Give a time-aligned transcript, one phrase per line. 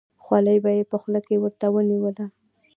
[0.23, 2.25] خولۍ به یې په خوله کې ورته ونیوله.